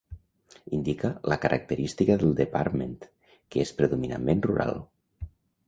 Indica 0.77 1.11
la 1.31 1.37
característica 1.43 2.17
del 2.25 2.33
"département", 2.41 2.97
que 3.35 3.63
és 3.67 3.77
predominantment 3.83 4.45
rural. 4.51 4.85